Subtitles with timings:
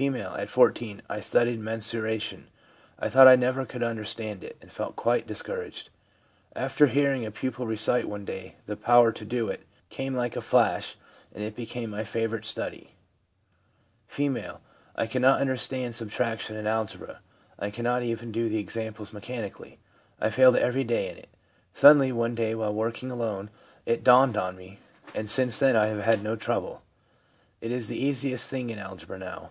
[0.00, 0.04] F.
[0.14, 2.50] 'At 14 I studied mensuration;
[3.00, 5.90] I thought I never could under stand it, and felt quite discouraged.
[6.54, 10.40] After hearing a pupil recite one day, the power to do it came like a
[10.40, 10.94] flash,
[11.34, 12.94] and it became my favourite study.'
[14.08, 14.20] F.'
[14.94, 17.18] I could not understand subtraction in algebra;
[17.58, 19.80] I could not even do the examples mechanically,
[20.20, 21.28] I failed every day in it.
[21.74, 23.50] Suddenly one day, while working alone,
[23.84, 24.78] it dawned on me,
[25.12, 26.82] and since then I have had no trouble.
[27.60, 29.50] It is the easiest thing in algebra now.'